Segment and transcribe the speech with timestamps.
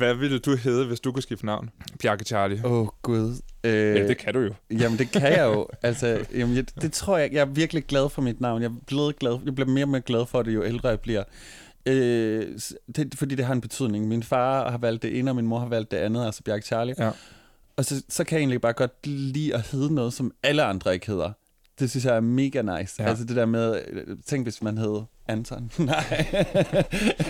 [0.00, 1.70] Hvad ville du hedde, hvis du kunne skifte navn?
[2.02, 2.62] Bjarke Charlie.
[2.64, 3.40] Åh, oh, Gud.
[3.64, 4.54] Øh, Ja, det kan du jo.
[4.70, 5.68] Jamen, det kan jeg jo.
[5.82, 8.62] Altså, jamen, jeg, det tror jeg, jeg er virkelig glad for mit navn.
[8.62, 11.22] Jeg, blevet glad, jeg bliver mere og mere glad for det, jo ældre jeg bliver.
[11.86, 12.46] Øh,
[12.96, 14.08] det, fordi det har en betydning.
[14.08, 16.66] Min far har valgt det ene, og min mor har valgt det andet, altså Bjarke
[16.66, 16.94] Charlie.
[16.98, 17.10] Ja.
[17.76, 20.94] Og så, så kan jeg egentlig bare godt lide at hedde noget, som alle andre
[20.94, 21.32] ikke hedder.
[21.80, 22.94] Det synes jeg er mega nice.
[22.98, 23.04] Ja.
[23.04, 23.08] Ja.
[23.08, 25.70] Altså det der med, øh, tænk hvis man hed Anton.
[25.78, 26.26] Nej.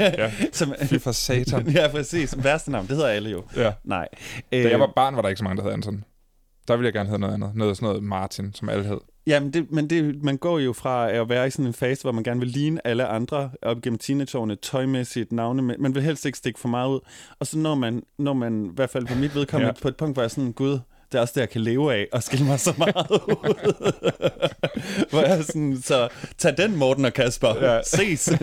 [0.00, 0.32] Ja.
[0.52, 1.68] Som, Fy for satan.
[1.68, 2.44] ja, præcis.
[2.44, 3.42] Værste navn, det hedder alle jo.
[3.56, 3.72] Ja.
[3.84, 4.08] Nej.
[4.52, 6.04] Da jeg var barn, var der ikke så mange, der hed Anton.
[6.68, 7.50] Der ville jeg gerne hedde noget andet.
[7.54, 8.98] Noget sådan noget Martin, som alle hed.
[9.26, 12.12] Jamen, det, men det, man går jo fra at være i sådan en fase, hvor
[12.12, 16.38] man gerne vil ligne alle andre op gennem teenageårene, tøjmæssigt, navne, man vil helst ikke
[16.38, 17.00] stikke for meget ud.
[17.38, 19.72] Og så når man, når man i hvert fald på mit vedkommende, Ja.
[19.78, 19.82] ja.
[19.82, 20.78] på et punkt, hvor jeg sådan, gud,
[21.12, 23.92] det er også det, jeg kan leve af, og skille mig så meget ud.
[25.10, 27.54] hvor jeg sådan, så tag den, Morten og Kasper.
[27.64, 27.74] Ja.
[27.74, 27.82] Ja.
[27.82, 28.30] Ses.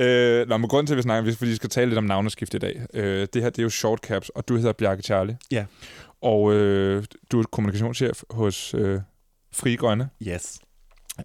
[0.00, 2.54] Øh, nå, men grunden til, at vi snakker, fordi vi skal tale lidt om navneskift
[2.54, 2.80] i dag.
[2.94, 5.38] Øh, det her, det er jo Shortcaps, og du hedder Bjarke Charlie.
[5.50, 5.64] Ja.
[6.22, 9.00] Og øh, du er kommunikationschef hos øh,
[9.52, 10.08] Fri Grønne.
[10.22, 10.58] yes.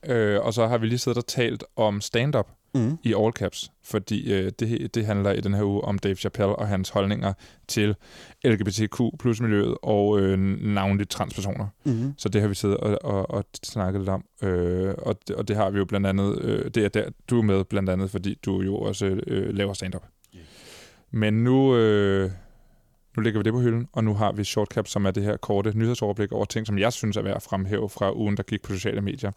[0.05, 2.97] Øh, og så har vi lige siddet og talt om stand-up Mm.
[3.03, 6.55] i all caps, fordi øh, det, det handler i den her uge om Dave Chappelle
[6.55, 7.33] og hans holdninger
[7.67, 7.95] til
[8.45, 11.67] LGBTQ plus miljøet og øh, navnligt transpersoner.
[11.83, 12.13] Mm.
[12.17, 14.25] Så det har vi siddet og, og, og snakket lidt om.
[14.43, 17.37] Øh, og, det, og det har vi jo blandt andet, øh, det er der, du
[17.37, 20.05] er med blandt andet, fordi du jo også øh, laver stand-up.
[20.35, 20.45] Yeah.
[21.11, 22.31] Men nu, øh,
[23.17, 25.37] nu lægger vi det på hylden, og nu har vi Shortcap, som er det her
[25.37, 28.61] korte nyhedsoverblik over ting, som jeg synes er værd at fremhæve fra ugen, der gik
[28.61, 29.31] på sociale medier.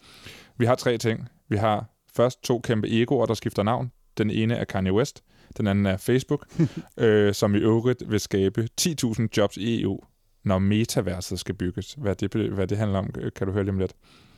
[0.56, 1.28] Vi har tre ting.
[1.48, 3.92] Vi har først to kæmpe egoer, der skifter navn.
[4.18, 5.24] Den ene er Kanye West,
[5.56, 6.46] den anden er Facebook,
[6.98, 10.00] øh, som i øvrigt vil skabe 10.000 jobs i EU,
[10.44, 11.94] når metaverset skal bygges.
[11.98, 13.92] Hvad det, hvad det handler om, øh, kan du høre lige om lidt.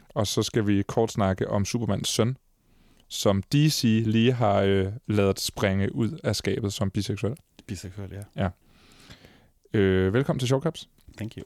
[0.08, 2.36] Og så skal vi kort snakke om Supermans søn,
[3.08, 7.34] som DC lige har øh, lavet springe ud af skabet som biseksuel.
[7.66, 8.48] Biseksuel, ja.
[9.74, 11.44] Øh, velkommen til Showcaps, Thank you.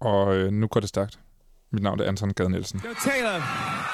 [0.00, 1.20] og øh, nu går det stærkt.
[1.70, 2.80] Mit navn er Anton Gade Nielsen.
[2.84, 3.87] Yo, Taylor.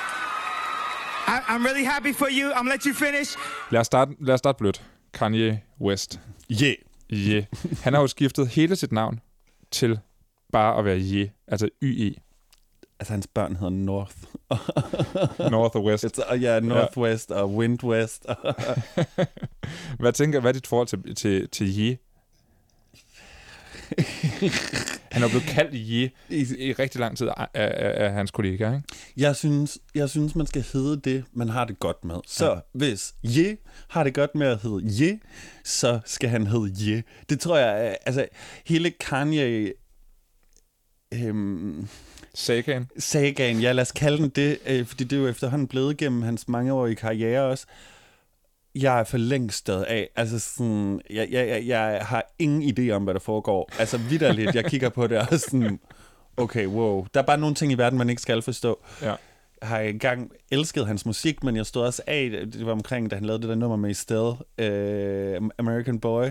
[1.26, 2.46] I, I'm really happy for you.
[2.50, 3.36] I'm gonna let you finish.
[3.70, 4.82] Lad os starte, lad os starte blødt.
[5.12, 6.20] Kanye West.
[6.62, 6.74] Yeah.
[7.12, 7.44] Yeah.
[7.82, 9.20] Han har jo skiftet hele sit navn
[9.70, 9.98] til
[10.52, 12.14] bare at være Ye, altså YE,
[12.98, 14.16] Altså, hans børn hedder North.
[15.50, 16.04] North og West.
[16.04, 18.26] It's, uh, ja, Northwest og Windwest.
[20.00, 21.98] Hvad tænker hvad er dit forhold til, til, til Ye?
[25.14, 28.74] Han er blevet kaldt Ye i, i rigtig lang tid af, af, af hans kollegaer,
[28.76, 28.88] ikke?
[29.16, 32.16] Jeg synes, jeg synes, man skal hedde det, man har det godt med.
[32.26, 32.58] Så Ja.
[32.72, 33.56] hvis Je
[33.88, 35.18] har det godt med at hedde Je,
[35.64, 37.02] så skal han hedde Je.
[37.28, 38.26] Det tror jeg, er- altså
[38.66, 39.72] hele Kanye...
[41.14, 41.88] Øhm,
[42.34, 42.88] Sagaen.
[42.98, 46.22] sagaen, ja lad os kalde den det, øh, fordi det er jo efterhånden blevet gennem
[46.22, 47.66] hans mangeårige karriere også.
[48.74, 50.10] Jeg er for længst stået af.
[50.16, 53.70] Altså sådan, jeg, jeg, jeg, jeg har ingen idé om, hvad der foregår.
[53.78, 55.80] Altså vidderligt, jeg kigger på det og sådan,
[56.36, 57.06] okay, wow.
[57.14, 58.78] Der er bare nogle ting i verden, man ikke skal forstå.
[59.02, 59.14] Ja.
[59.60, 63.16] Jeg har engang elsket hans musik, men jeg stod også af, det var omkring, da
[63.16, 66.26] han lavede det der nummer med Estelle, øh, American Boy.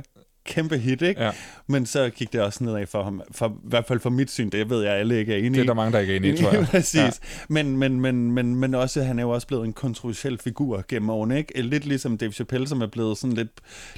[0.46, 1.24] Kæmpe hit, ikke?
[1.24, 1.32] Ja.
[1.68, 3.22] Men så gik det også nedad for ham.
[3.32, 5.60] For, I hvert fald for mit syn, det ved jeg alle ikke er enige Det
[5.60, 6.66] er der mange, der ikke er enige i, tror jeg.
[6.66, 6.96] Præcis.
[6.96, 7.10] Ja.
[7.50, 11.10] Men, men, men, men, men også, han er jo også blevet en kontroversiel figur gennem
[11.10, 11.62] årene, ikke?
[11.62, 13.52] Lidt ligesom Dave Chappelle, som er blevet sådan lidt,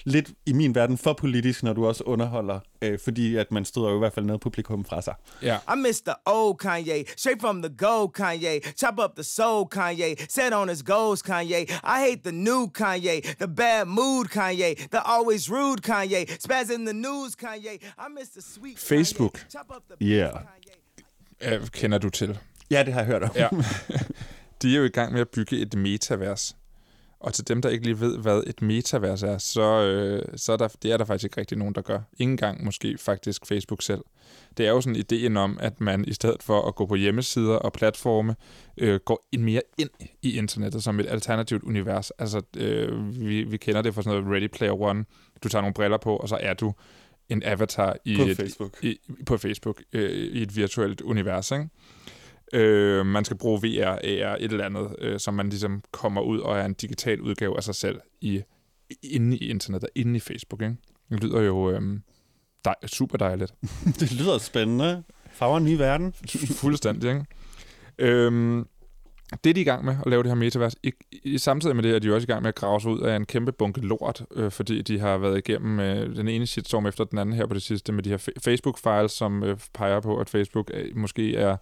[0.03, 3.89] lidt i min verden for politisk, når du også underholder, øh, fordi at man støder
[3.89, 5.13] jo i hvert fald noget publikum fra sig.
[5.41, 5.57] Ja.
[5.73, 8.59] I miss the old Kanye, straight from the gold Kanye.
[8.79, 11.61] Chop up the soul Kanye, set on his goals Kanye.
[11.83, 16.85] I hate the new Kanye, the bad mood Kanye, the always rude Kanye, spaz in
[16.85, 17.79] the news Kanye.
[17.97, 19.33] I miss the sweet Facebook.
[19.33, 19.51] Kanye.
[19.51, 20.31] Chop up the Yeah.
[21.41, 21.55] Kanye.
[21.55, 22.39] Øh, kender du til.
[22.71, 23.29] Ja, det har jeg hørt om.
[23.35, 23.49] Ja.
[24.61, 26.55] De er jo i gang med at bygge et metavers.
[27.25, 30.57] Og til dem, der ikke lige ved, hvad et metavers er, så, øh, så er
[30.57, 31.99] der, det er der faktisk ikke rigtig nogen, der gør.
[32.17, 34.01] Ingen gang måske faktisk Facebook selv.
[34.57, 37.55] Det er jo sådan ideen om, at man i stedet for at gå på hjemmesider
[37.55, 38.35] og platforme,
[38.77, 39.89] øh, går ind mere ind
[40.21, 42.11] i internettet som et alternativt univers.
[42.11, 45.05] Altså, øh, vi, vi kender det fra sådan noget Ready Player One.
[45.43, 46.73] Du tager nogle briller på, og så er du
[47.29, 48.83] en avatar i På et, Facebook.
[48.83, 51.69] i, på Facebook øh, i et virtuelt univers, ikke?
[52.53, 56.39] Øh, man skal bruge VR, AR, et eller andet, øh, som man ligesom kommer ud
[56.39, 58.41] og er en digital udgave af sig selv i,
[59.03, 60.75] inde i internettet, inde i Facebook, ikke?
[61.09, 61.81] Det lyder jo øh,
[62.65, 63.53] dej, super dejligt.
[63.99, 65.03] det lyder spændende.
[65.31, 66.13] Farver en ny verden.
[66.61, 67.25] Fuldstændig, ikke?
[67.97, 68.67] Øhm,
[69.43, 70.75] det er de i gang med, at lave det her metavers.
[70.83, 70.91] I,
[71.23, 73.15] i samtidig med det er de også i gang med at grave sig ud af
[73.15, 77.03] en kæmpe bunke lort, øh, fordi de har været igennem øh, den ene shitstorm efter
[77.03, 80.17] den anden her på det sidste, med de her fa- Facebook-files, som øh, peger på,
[80.17, 81.57] at Facebook øh, måske er,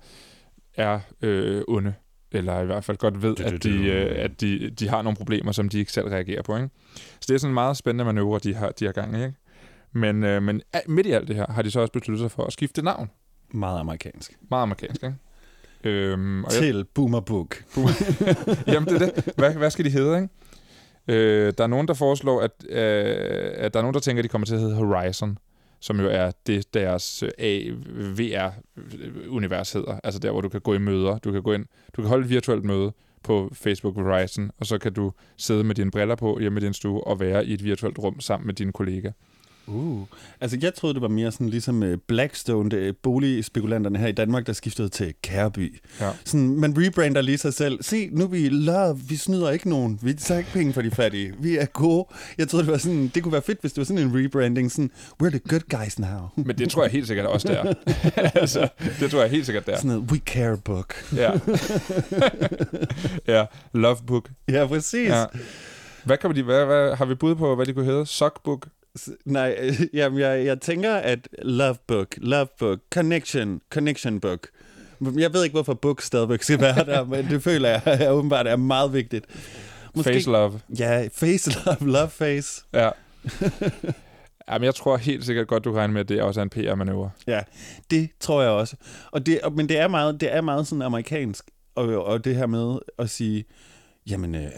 [0.75, 1.93] er øh, onde,
[2.31, 5.51] eller i hvert fald godt ved, at, de, øh, at de, de har nogle problemer,
[5.51, 6.55] som de ikke selv reagerer på.
[6.55, 6.69] Ikke?
[6.95, 9.23] Så det er sådan en meget spændende manøvre, de har, de har gang i.
[9.23, 9.37] Ikke?
[9.93, 12.43] Men, øh, men midt i alt det her, har de så også besluttet sig for
[12.43, 13.09] at skifte navn.
[13.53, 14.37] Meget amerikansk.
[14.49, 15.15] Meget amerikansk, ikke?
[15.83, 17.63] Øhm, og jeg, Til Boomer Book.
[18.67, 19.33] jamen, det er det.
[19.37, 20.29] Hvad, hvad skal de hedde, ikke?
[21.07, 24.23] Øh, der er nogen, der foreslår, at, øh, at der er nogen, der tænker, at
[24.23, 25.37] de kommer til at hedde Horizon,
[25.83, 28.55] som jo er det, deres øh, AVR-univers
[29.75, 29.99] øh, hedder.
[30.03, 31.17] Altså der, hvor du kan gå i møder.
[31.17, 31.65] Du kan gå ind,
[31.95, 32.93] du kan holde et virtuelt møde
[33.23, 36.73] på Facebook Horizon, og så kan du sidde med dine briller på hjemme i din
[36.73, 39.11] stue og være i et virtuelt rum sammen med dine kollegaer.
[39.67, 40.01] Uh.
[40.41, 44.47] Altså, jeg troede, det var mere sådan ligesom uh, Blackstone, det, boligspekulanterne her i Danmark,
[44.47, 45.81] der skiftede til Kærby.
[45.99, 46.09] Ja.
[46.25, 47.83] Sådan, man rebrander lige sig selv.
[47.83, 49.99] Se, nu er vi love, vi snyder ikke nogen.
[50.01, 51.33] Vi tager ikke penge for de fattige.
[51.39, 52.07] Vi er gode.
[52.37, 54.71] Jeg troede, det var sådan, det kunne være fedt, hvis det var sådan en rebranding.
[54.71, 54.91] Sådan,
[55.23, 56.29] we're the good guys now.
[56.45, 57.73] Men det tror jeg helt sikkert også, det er.
[58.41, 58.67] altså,
[58.99, 59.77] det tror jeg helt sikkert, det er.
[59.77, 60.93] Sådan noget, we care book.
[61.15, 61.31] Ja.
[63.33, 64.29] ja, Love Book.
[64.49, 65.09] Ja, præcis.
[65.09, 65.25] Ja.
[66.03, 68.05] Hvad, kan vi, hvad, hvad, har vi bud på, hvad de kunne hedde?
[68.05, 68.67] Sockbook?
[69.25, 74.47] Nej, jamen, jeg, jeg tænker, at love book, love book, connection, connection book.
[75.17, 78.47] Jeg ved ikke, hvorfor book stadigvæk skal være der, men det føler jeg, jeg åbenbart
[78.47, 79.25] er meget vigtigt.
[80.03, 80.59] Face Love.
[80.79, 82.63] Ja, face love, love face.
[82.73, 82.89] Ja.
[84.49, 86.49] Jamen, jeg tror helt sikkert godt, du kan regne med, at det også er en
[86.49, 87.09] PR-manøvre.
[87.27, 87.41] Ja,
[87.91, 88.75] det tror jeg også.
[89.11, 91.45] Og det, men det er meget, det er meget sådan amerikansk,
[91.75, 93.45] og, og det her med at sige,
[94.09, 94.51] jamen, øh,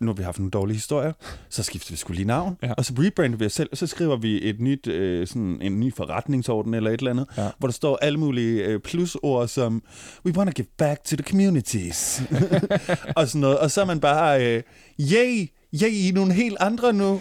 [0.00, 1.12] nu har vi haft nogle dårlige historier,
[1.48, 2.72] så skifter vi skulle lige navn, Ja.
[2.72, 5.80] og så rebrander vi os selv, og så skriver vi et nyt, øh, sådan en
[5.80, 7.48] ny forretningsorden eller et eller andet, ja.
[7.58, 9.82] hvor der står alle mulige øh, plusord som,
[10.26, 12.22] we want to give back to the communities,
[13.16, 14.62] og sådan noget, og så er man bare, øh,
[15.00, 17.04] yay, yay, I er nogle helt andre nu.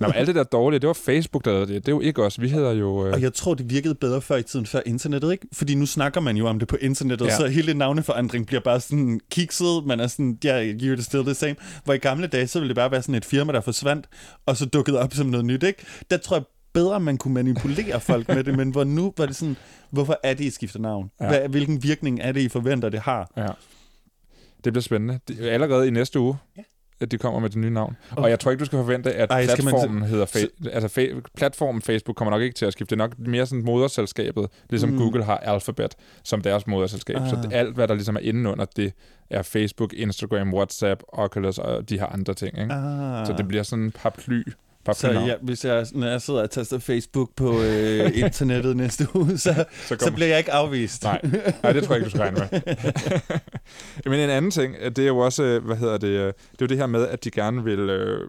[0.00, 1.68] Nå, men alt det der dårlige, det var Facebook, der det.
[1.68, 2.40] Det er jo ikke os.
[2.40, 3.06] Vi hedder jo...
[3.06, 5.46] Øh, Og jeg tror, det virkede bedre før i tiden, før internettet, ikke?
[5.52, 7.30] Fordi nu snakker man jo om det på internettet, Ja.
[7.30, 7.36] ja.
[7.36, 11.34] så hele navneforandring bliver bare sådan kikset, man er sådan, ja, yeah, you're still the
[11.34, 11.56] same.
[11.84, 14.06] Hvor i gamle dage, så ville det bare være sådan et firma, der forsvandt,
[14.46, 15.84] og så dukkede op som noget nyt, ikke?
[16.10, 19.36] Der tror jeg bedre, man kunne manipulere folk med det, men hvor nu var det
[19.36, 19.56] sådan,
[19.90, 21.10] hvorfor er det, I skifter navn?
[21.20, 21.24] Ja.
[21.24, 21.30] Ja.
[21.40, 23.30] Hvad, hvilken virkning er det, I forventer, det har?
[23.36, 23.46] Ja.
[24.64, 25.20] Det bliver spændende.
[25.40, 26.62] Er allerede i næste uge, Ja.
[27.00, 27.96] At de kommer med det nye navn.
[28.10, 30.26] Og jeg tror ikke, du skal forvente, at Ej, skal man platformen hedder...
[30.26, 32.96] Fa- altså, fa- platformen Facebook kommer nok ikke til at skifte.
[32.96, 34.98] Det er nok mere sådan moderselskabet, ligesom mm.
[34.98, 37.16] Google har Alphabet som deres moderselskab.
[37.16, 37.28] Ah.
[37.28, 38.92] Så alt, hvad der ligesom er inde under det,
[39.30, 42.58] er Facebook, Instagram, WhatsApp, Oculus og de her andre ting.
[42.58, 42.72] Ikke?
[42.72, 43.26] Ah.
[43.26, 44.42] Så det bliver sådan en paraply.
[44.92, 49.38] Så ja, hvis jeg, når jeg sidder og taster Facebook på øh, internettet næste uge,
[49.38, 51.02] så, så, så bliver jeg ikke afvist.
[51.02, 51.20] Nej,
[51.62, 52.60] nej, det tror jeg ikke, du skal regne med.
[54.10, 56.56] Men en anden ting, det er jo også, øh, hvad hedder det, øh, det er
[56.60, 58.28] jo det her med, at de gerne vil, øh,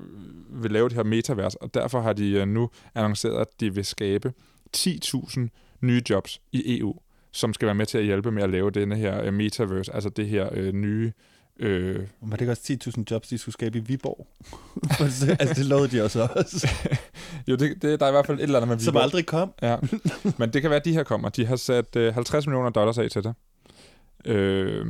[0.49, 3.85] vil lave det her metavers, og derfor har de øh, nu annonceret, at de vil
[3.85, 4.33] skabe
[4.77, 5.39] 10.000
[5.81, 6.95] nye jobs i EU,
[7.31, 10.27] som skal være med til at hjælpe med at lave denne her metaverse, altså det
[10.27, 11.05] her øh, nye...
[11.05, 11.11] Øh,
[12.21, 14.27] Var det ikke også 10.000 jobs, de skulle skabe i Viborg?
[15.39, 16.67] altså, det lovede de også også.
[17.47, 19.03] jo, det, det, der er i hvert fald et eller andet med Som Viborg.
[19.03, 19.53] aldrig kom.
[19.61, 19.77] Ja,
[20.39, 21.29] men det kan være, at de her kommer.
[21.29, 23.33] De har sat øh, 50 millioner dollars af til det.
[24.25, 24.85] Øh,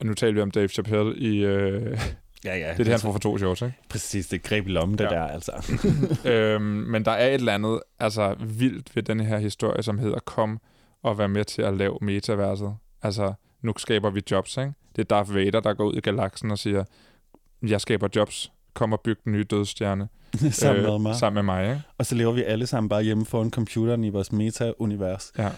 [0.00, 1.44] og nu taler vi om Dave Chappelle i...
[1.44, 1.98] Øh,
[2.44, 2.64] Ja, ja.
[2.64, 3.74] det er det, han får for to shows, ikke?
[3.88, 5.14] Præcis, det greb i lommen, det Ja.
[5.14, 5.20] ja.
[5.20, 5.52] der, altså.
[6.30, 10.18] øhm, men der er et eller andet altså, vildt ved den her historie, som hedder
[10.18, 10.60] Kom
[11.02, 12.74] og være med til at lave metaverset.
[13.02, 14.72] Altså, nu skaber vi jobs, ikke?
[14.96, 16.84] Det er Darth Vader, der går ud i galaksen og siger,
[17.62, 20.08] jeg skaber jobs, kom og byg den nye dødstjerne.
[20.50, 21.16] sammen med mig.
[21.16, 21.82] Sammen med mig, ikke?
[21.98, 25.32] Og så lever vi alle sammen bare hjemme foran computeren i vores meta-univers.
[25.38, 25.50] Ja.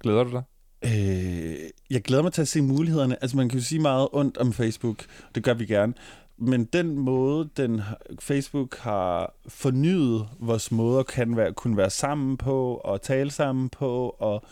[0.00, 0.42] Glæder du dig?
[0.84, 1.56] Øh,
[1.90, 3.22] jeg glæder mig til at se mulighederne.
[3.22, 5.04] Altså, man kan jo sige meget ondt om Facebook.
[5.34, 5.94] Det gør vi gerne.
[6.38, 7.82] Men den måde, den
[8.20, 14.16] Facebook har fornyet vores måder kan være, kunne være sammen på, og tale sammen på,
[14.18, 14.42] og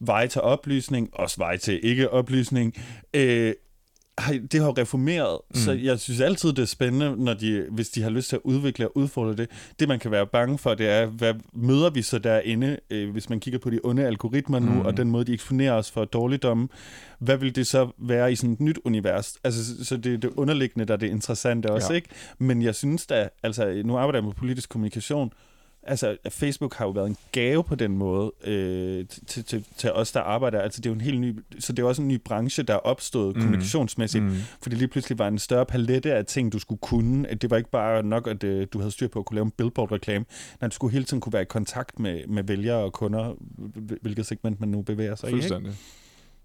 [0.00, 2.74] vej til oplysning, også vej til ikke-oplysning,
[3.14, 3.52] øh,
[4.52, 5.56] det har reformeret, mm.
[5.60, 8.42] så jeg synes altid, det er spændende, når de, hvis de har lyst til at
[8.44, 9.50] udvikle og udfordre det.
[9.80, 13.30] Det, man kan være bange for, det er, hvad møder vi så derinde, øh, hvis
[13.30, 14.80] man kigger på de onde algoritmer nu, Mm.
[14.80, 16.68] og den måde, de eksponerer os for dårligdomme.
[17.18, 19.36] Hvad vil det så være i sådan et nyt univers?
[19.44, 21.96] Altså, så- det er det underliggende, der er det interessante også, ja.
[21.96, 22.08] ikke?
[22.38, 25.32] Men jeg synes da, altså, nu arbejder jeg med politisk kommunikation,
[25.90, 30.12] Altså, Facebook har jo været en gave på den måde øh, til, til, til os,
[30.12, 30.60] der arbejder.
[30.60, 32.74] Altså, det er jo en helt ny, så det er også en ny branche, der
[32.74, 33.40] er opstået Mm.
[33.40, 33.42] mm.
[33.42, 34.30] kommunikationsmæssigt, Mm.
[34.62, 37.24] fordi lige pludselig var en større palette af ting, du skulle kunne.
[37.34, 39.50] Det var ikke bare nok, at øh, du havde styr på at kunne lave en
[39.50, 40.24] billboard-reklame.
[40.60, 43.98] Nej, du skulle hele tiden kunne være i kontakt med, med vælgere og kunder, hvil-
[44.02, 45.34] hvilket segment man nu bevæger sig i.
[45.34, 45.72] Ikke?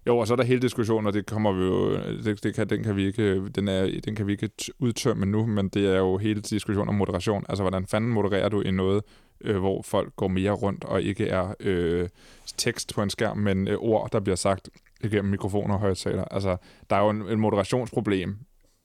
[0.06, 2.68] Jo, og så er der hele diskussionen, og det kommer vi jo, det, det kan,
[2.68, 5.98] den, kan vi ikke, den, er, den kan vi ikke udtømme nu, men det er
[5.98, 7.44] jo hele diskussionen om moderation.
[7.48, 9.02] Altså, hvordan fanden modererer du i noget,
[9.40, 12.08] øh, hvor folk går mere rundt, og ikke er øh,
[12.56, 14.68] tekst på en skærm, men øh, ord, der bliver sagt
[15.00, 16.24] igennem mikrofoner og højtaler.
[16.24, 16.56] Altså,
[16.90, 18.36] der er jo en, en moderationsproblem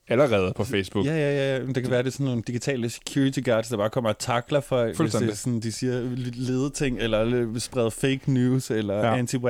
[0.08, 1.06] allerede på Facebook.
[1.06, 1.64] Ja, ja, ja.
[1.64, 4.18] Men Det kan være, det er sådan nogle digitale security guards, der bare kommer og
[4.18, 8.94] takler for, hvis det sådan, de siger lidt lede ting, eller spreder fake news, eller
[8.94, 9.06] Ja.
[9.06, 9.16] ja.
[9.16, 9.42] anti øh,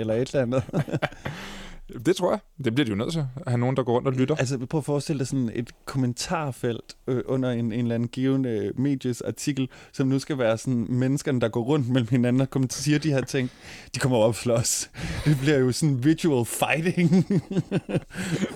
[0.00, 0.62] eller et eller andet.
[2.06, 2.38] Det tror jeg.
[2.64, 3.26] Det bliver de jo nødt til.
[3.36, 4.34] At have nogen, der går rundt og lytter.
[4.36, 8.48] altså, prøv at forestille dig sådan et kommentarfelt øh, under en, en eller anden givende
[8.50, 12.50] øh, medies artikel, som nu skal være sådan menneskerne, der går rundt mellem hinanden og
[12.50, 13.50] kommer siger de her ting.
[13.94, 14.90] De kommer op og slås.
[15.24, 17.26] Det bliver jo sådan visual fighting.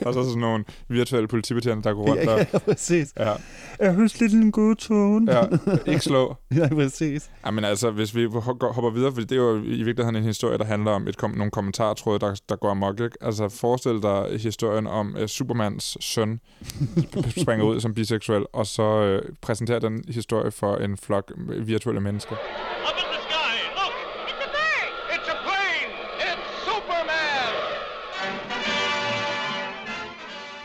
[0.06, 2.38] Og så sådan nogle virtuelle politibetjente, der går rundt ja, og...
[2.52, 3.12] ja, præcis.
[3.18, 3.32] Ja,
[3.80, 5.32] Jeg hører lidt en god tone.
[5.32, 5.44] ja,
[5.86, 6.36] ikke slå.
[6.56, 7.30] ja præcis.
[7.46, 10.58] Jamen altså, hvis vi ho- hopper videre, for det er jo i virkeligheden en historie,
[10.58, 13.00] der handler om et kom- nogle kommentartråde, der, der går amok.
[13.00, 13.15] Ikke?
[13.20, 16.40] Altså forestil dig historien om uh, Supermans søn
[17.42, 22.36] springer ud som biseksuel, og så uh, præsenterer den historie for en flok virtuelle mennesker.
[22.36, 23.94] Up in the sky, look!
[24.30, 24.88] It's a bird!
[25.14, 25.90] It's a plane!
[26.28, 27.52] It's Superman!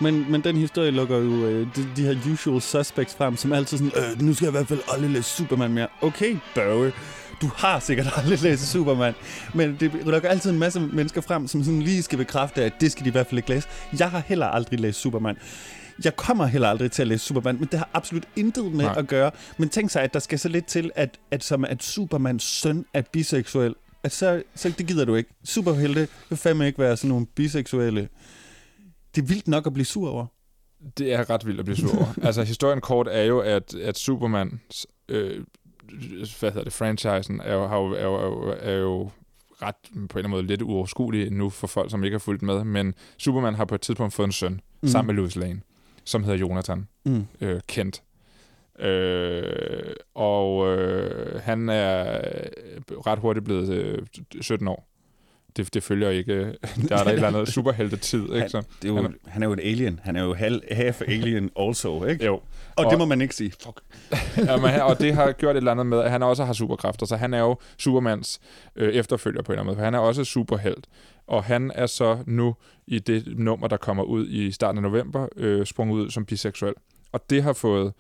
[0.01, 3.77] Men, men den historie lukker jo øh, de, de her usual suspects frem, som altid
[3.77, 5.87] sådan, øh, nu skal jeg i hvert fald aldrig læse Superman mere.
[6.01, 6.91] Okay, Børge,
[7.41, 9.13] du har sikkert aldrig læst Superman,
[9.53, 12.91] men det lukker altid en masse mennesker frem, som sådan lige skal bekræfte, at det
[12.91, 13.67] skal de i hvert fald ikke læse.
[13.99, 15.37] Jeg har heller aldrig læst Superman.
[16.03, 18.95] Jeg kommer heller aldrig til at læse Superman, men det har absolut intet med Nej.
[18.97, 19.31] At gøre.
[19.57, 22.85] Men tænk sig, at der skal så lidt til, at, at som at Supermans søn
[22.93, 23.75] er biseksuel.
[24.03, 25.29] At så, så det gider du ikke.
[25.43, 28.09] Superhelte vil fandme ikke være sådan nogle biseksuelle.
[29.15, 30.25] Det er vildt nok at blive sur over.
[30.97, 32.13] Det er ret vildt at blive sur over.
[32.27, 34.61] altså, historien kort er jo, at, at Superman,
[35.09, 35.43] øh,
[36.39, 39.09] hvad hedder det, franchisen, er jo, har jo, er, jo, er, jo, er jo
[39.61, 42.41] ret på en eller anden måde lidt uoverskuelig nu for folk, som ikke har fulgt
[42.41, 44.59] med, men Superman har på et tidspunkt fået en søn, mm.
[44.81, 44.87] Mm.
[44.87, 45.61] sammen med Lois Lane,
[46.03, 47.25] som hedder Jonathan Mm.
[47.41, 48.03] øh, Kent.
[48.79, 52.21] Øh, og øh, han er
[53.07, 54.01] ret hurtigt blevet øh,
[54.41, 54.87] 17 år.
[55.57, 56.33] Det, det følger ikke.
[56.89, 58.49] Der er der et eller andet superhelte-tid, ikke?
[58.49, 59.99] Så, Det er jo, Han han, er, han er jo en alien.
[60.03, 62.25] Han er jo halv, half alien also, ikke?
[62.25, 62.33] jo.
[62.35, 63.51] Og, Og- det må man ikke sige.
[63.63, 63.81] Fuck.
[64.37, 66.53] ja, men, han- og det har gjort et eller andet med, at han også har
[66.53, 68.39] superkræfter, så han er jo Supermans
[68.75, 70.85] øh, efterfølger på en eller anden måde, for han er også superhelt.
[71.27, 72.55] Og han er så nu
[72.87, 76.73] i det nummer, der kommer ud i starten af november, øh, sprunget ud som biseksuel.
[77.11, 77.93] Og det har fået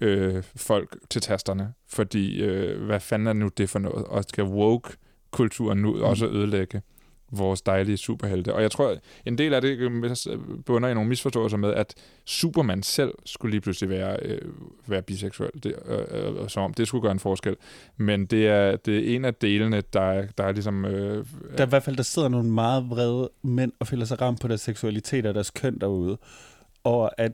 [0.00, 4.04] øh, folk til tasterne, fordi øh, hvad fanden er nu det for noget?
[4.04, 6.02] Og skal woke-kulturen nu mm.
[6.02, 6.82] også ødelægge
[7.32, 8.54] vores dejlige superhelte.
[8.54, 8.96] Og jeg tror,
[9.26, 9.92] en del af det øh,
[10.30, 14.40] øh, bunder i nogle misforståelser med, at Superman selv skulle lige pludselig være, øh,
[14.86, 17.56] være biseksuel, det, øh, øh, øh, som om det skulle gøre en forskel.
[17.96, 20.84] Men det er, det er en af delene, der der er ligesom...
[20.84, 24.20] Øh, Der er i hvert fald, der sidder nogle meget vrede mænd og føler sig
[24.20, 26.18] ramt på deres seksualitet og deres køn derude.
[26.84, 27.32] Og at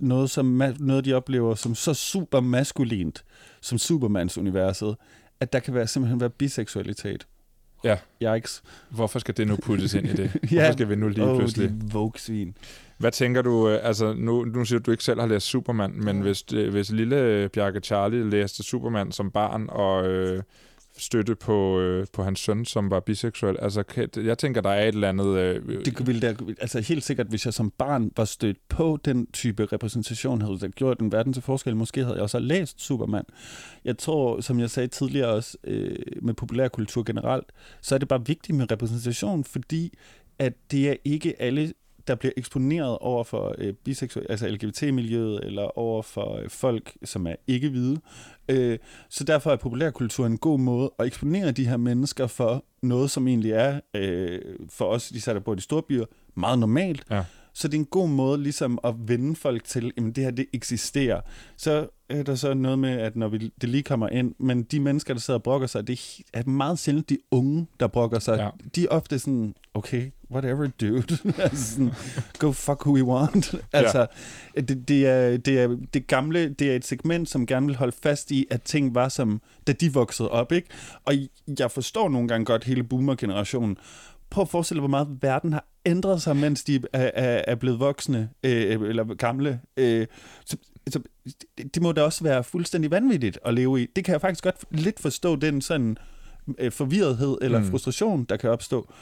[0.00, 3.24] noget, som, noget de oplever som så super maskulint,
[3.60, 4.96] som Supermans universet,
[5.40, 7.26] at der kan være, simpelthen være biseksualitet.
[7.84, 7.96] Ja.
[8.22, 8.62] Yikes.
[8.90, 10.30] hvorfor skal det nu puttes ind i det?
[10.30, 10.72] Hvorfor Ja.
[10.72, 11.70] skal vi nu lige Åh, pludselig...
[11.92, 12.56] vogue-svin.
[12.98, 15.46] Hvad tænker du, øh, altså nu, nu siger du, at du ikke selv har læst
[15.46, 20.42] Superman, men hvis, øh, hvis lille øh, Bjarke Charlie læste Superman som barn og øh,
[20.98, 23.84] støtte på, øh, på hans søn, som var biseksuel, altså
[24.16, 25.38] jeg tænker, der er et eller andet...
[25.38, 29.26] Øh, Det ville da, altså helt sikkert, hvis jeg som barn var stødt på den
[29.32, 31.76] type repræsentation, havde det gjort en verden til forskel.
[31.76, 33.24] Måske havde jeg også læst Superman.
[33.84, 37.46] Jeg tror, som jeg sagde tidligere også, øh, med populærkultur generelt,
[37.82, 39.92] så er det bare vigtigt med repræsentation, fordi
[40.38, 41.72] at det er ikke alle
[42.08, 47.26] der bliver eksponeret over for øh, biseksuelle, altså LGBT-miljøet, eller over for øh, folk, som
[47.26, 48.00] er ikke hvide.
[48.48, 53.10] Øh, så derfor er populærkultur en god måde at eksponere de her mennesker for noget,
[53.10, 57.04] som egentlig er øh, for os, de der bor i de store byer, meget normalt.
[57.10, 57.24] Ja.
[57.56, 60.46] Så det er en god måde ligesom at vende folk til, at det her det
[60.52, 61.20] eksisterer.
[61.56, 64.80] Så er der så noget med, at når vi, det lige kommer ind, men de
[64.80, 68.38] mennesker, der sidder og brokker sig, det er meget sjældent de unge, der brokker sig.
[68.38, 68.48] Ja.
[68.74, 71.18] De er ofte sådan, okay, whatever, dude.
[71.42, 71.92] altså sådan,
[72.38, 73.54] go fuck who we want.
[73.72, 74.06] altså,
[74.54, 77.96] det, det, er, det, er, det gamle, det er et segment, som gerne vil holde
[78.02, 80.68] fast i, at ting var som, da de voksede op, ikke?
[81.04, 81.14] Og
[81.58, 83.76] jeg forstår nogle gange godt hele boomer-generationen.
[84.30, 87.54] Prøv at forestille dig, hvor meget verden har ændret sig, mens de er, er, er
[87.54, 89.60] blevet voksne, øh, eller gamle.
[89.76, 90.06] Øh,
[90.44, 90.56] så,
[90.90, 91.00] så
[91.74, 93.86] det, må da også være fuldstændig vanvittigt at leve i.
[93.96, 95.96] Det kan jeg faktisk godt lidt forstå, den sådan
[96.58, 97.70] øh, forvirrethed eller Mm.
[97.70, 98.92] frustration, der kan opstå.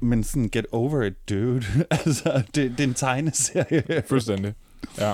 [0.00, 1.62] Men sådan, get over it, dude.
[1.90, 4.02] altså, det, det er en tegneserie.
[4.08, 4.54] Fuldstændig.
[4.98, 5.12] Ja.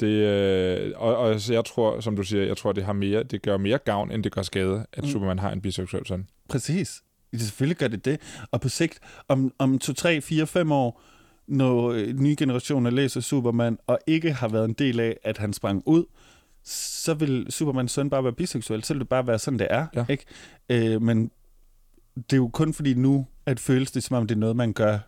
[0.00, 3.42] Det, øh, og, og jeg tror, som du siger, jeg tror, det har mere, det
[3.42, 5.04] gør mere gavn, end det gør skade, at.
[5.04, 5.10] Mm.
[5.10, 6.26] Superman har en biseksuel søn.
[6.48, 7.02] Præcis.
[7.34, 8.20] Selvfølgelig gør det det.
[8.50, 11.02] Og på sigt, om, om 2, 3, 4, 5 år,
[11.46, 15.52] når øh, nye generationer læser Superman, og ikke har været en del af, at han
[15.52, 16.04] sprang ud,
[16.64, 18.84] så vil Supermans søn bare være biseksuel.
[18.84, 19.86] Så vil det bare være sådan, det er.
[19.94, 20.04] Ja.
[20.08, 20.24] Ikke?
[20.68, 21.30] Øh, men
[22.16, 24.72] det er jo kun fordi nu, at føles det som om, det er noget, man
[24.72, 24.98] gør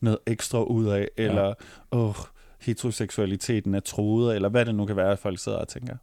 [0.00, 1.54] noget ekstra ud af, eller
[1.92, 2.14] åh,
[2.60, 5.96] heteroseksualiteten er truet, eller hvad det nu kan være, at folk sidder og tænker.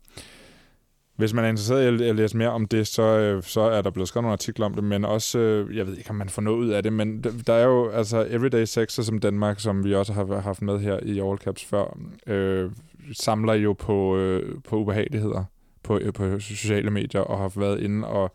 [1.20, 3.90] Hvis man er interesseret i at læse mere om det, så, øh, så er der
[3.90, 6.42] blevet skrevet nogle artikler om det, men også, øh, jeg ved ikke, om man får
[6.42, 9.96] noget ud af det, men der er jo altså Everyday Sex, som Danmark, som vi
[9.96, 11.98] også har haft med her i All Caps før,
[12.28, 12.72] øh,
[13.14, 15.44] samler jo på, øh, på ubehageligheder
[15.84, 18.32] på, øh, på sociale medier, og har været inde og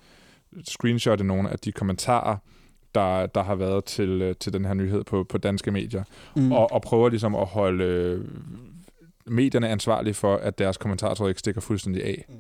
[0.68, 2.36] screenshotte nogle af de kommentarer,
[2.94, 6.04] der, der har været til, øh, til den her nyhed på, på danske medier,
[6.36, 6.52] mm.
[6.52, 8.22] og, og prøver ligesom at holde
[9.26, 12.24] medierne ansvarlige for, at deres kommentartråd ikke stikker fuldstændig af.
[12.28, 12.34] Mm.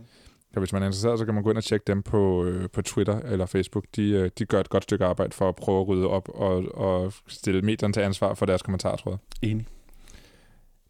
[0.54, 2.70] Så hvis man er interesseret, så kan man gå ind og tjekke dem på, øh,
[2.70, 3.84] på Twitter eller Facebook.
[3.96, 6.64] De, øh, de gør et godt stykke arbejde for at prøve at rydde op og,
[6.74, 9.16] og stille medierne til ansvar for deres kommentartråd.
[9.42, 9.66] Enig.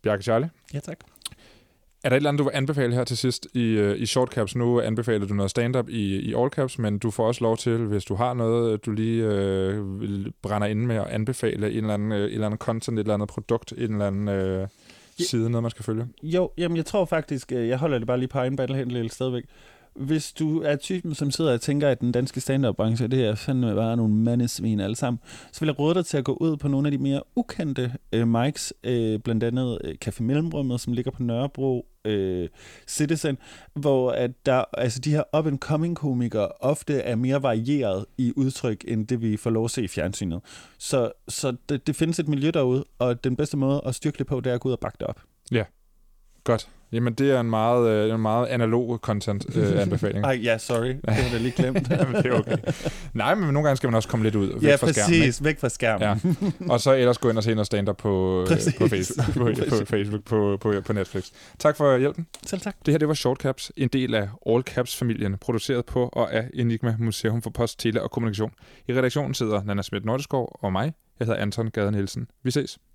[0.02, 0.97] Bjarke Charlie, Ja, tak.
[2.04, 4.56] er der et eller andet, du vil anbefale her til sidst i, øh, i shortcaps?
[4.56, 7.76] Nu anbefaler du noget stand-up i, i all caps, men du får også lov til,
[7.76, 11.94] hvis du har noget, du lige øh, vil brænder ind med at anbefale en eller
[11.94, 14.68] anden, øh, et eller andet content, et eller andet produkt, en eller anden øh
[15.18, 16.09] side, noget man skal følge.
[16.23, 19.09] Jo, jamen jeg tror faktisk, øh, jeg holder det bare lige på egen battle hen
[19.09, 19.44] stadigvæk.
[19.97, 23.75] Hvis du er typen, som sidder og tænker, at den danske stand-up-branche, det er fandme
[23.75, 25.21] bare nogle mandesvin alle sammen,
[25.53, 27.95] så vil jeg råde dig til at gå ud på nogle af de mere ukendte
[28.13, 32.49] øh, mics, øh, blandt andet øh, Café Mellemrummet, som ligger på Nørrebro, øh,
[32.87, 33.39] Citizen,
[33.75, 39.07] hvor at der, altså de her up-and-coming komikere ofte er mere varieret i udtryk, end
[39.07, 40.41] det vi får lov at se i fjernsynet.
[40.79, 44.27] Så, så det, det findes et miljø derude, og den bedste måde at styrke det
[44.27, 45.21] på, det er at gå ud og bakke det op.
[46.45, 46.69] Godt.
[46.93, 50.25] Jamen, det er en meget, øh, en meget analog content-anbefaling.
[50.27, 50.87] Ej, ja, sorry.
[50.87, 51.91] Det var da lige glemt.
[51.91, 52.57] Jamen, det er okay.
[53.15, 55.15] Nej, men nogle gange skal man også komme lidt ud væk ja, fra skærmen.
[55.15, 55.27] ikke?
[55.27, 55.45] præcis.
[55.45, 56.03] Væk fra skærmen.
[56.69, 56.73] Ja.
[56.73, 58.75] Og så ellers gå ind og se noget stand-up på, øh, Præcis.
[58.75, 59.89] på, Facebook, på, på, Præcis.
[59.89, 61.31] Facebook på, på, på Netflix.
[61.59, 62.27] Tak for hjælpen.
[62.47, 62.77] Selv tak.
[62.87, 66.49] Det her det var Short Caps, en del af All Caps-familien, produceret på og af
[66.55, 68.51] Enigma Museum for Post, Tele og Kommunikation.
[68.89, 70.93] I redaktionen sidder Nana Schmidt Nordeskov og mig.
[71.21, 72.27] Jeg hedder Anton Gade Nielsen.
[72.43, 72.79] Vi ses.